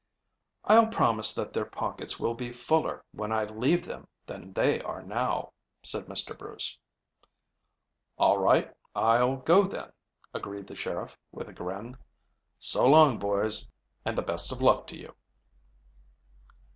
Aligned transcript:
"I'll 0.65 0.87
promise 0.87 1.31
that 1.35 1.53
their 1.53 1.63
pockets 1.67 2.19
will 2.19 2.33
be 2.33 2.51
fuller 2.51 3.05
when 3.11 3.31
I 3.31 3.43
leave 3.43 3.85
them 3.85 4.07
than 4.25 4.51
they 4.53 4.81
are 4.81 5.03
now," 5.03 5.53
said 5.83 6.07
Mr. 6.07 6.35
Bruce. 6.35 6.75
"All 8.17 8.39
right, 8.39 8.73
I'll 8.95 9.35
go 9.37 9.67
then," 9.67 9.91
agreed 10.33 10.65
the 10.65 10.75
sheriff, 10.75 11.19
with 11.31 11.49
a 11.49 11.53
grin. 11.53 11.97
"So 12.57 12.89
long, 12.89 13.19
boys, 13.19 13.63
and 14.03 14.17
the 14.17 14.23
best 14.23 14.51
of 14.51 14.59
luck 14.59 14.87
to 14.87 14.97
you." 14.97 15.13